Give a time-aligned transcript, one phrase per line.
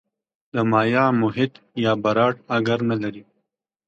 [0.53, 1.53] د مایع محیط
[1.83, 3.23] یا براټ اګر نه لري.